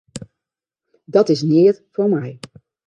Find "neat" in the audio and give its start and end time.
1.49-1.77